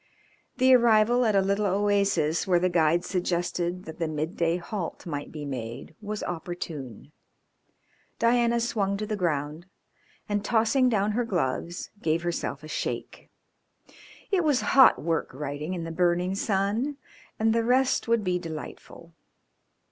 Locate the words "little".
1.43-1.67